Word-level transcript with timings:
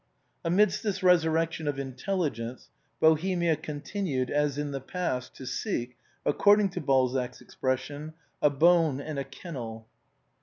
Amidst 0.43 0.81
this 0.81 1.03
resurrection 1.03 1.67
of 1.67 1.77
intelligence, 1.77 2.69
Bohemia 2.99 3.55
con 3.55 3.81
tinued 3.81 4.31
as 4.31 4.57
in 4.57 4.71
the 4.71 4.81
past 4.81 5.35
to 5.35 5.45
seek, 5.45 5.95
according 6.25 6.69
to 6.69 6.81
Balzac's 6.81 7.39
expres 7.39 7.81
sion, 7.81 8.15
a 8.41 8.49
bone 8.49 8.99
and 8.99 9.19
a 9.19 9.23
kennel. 9.23 9.85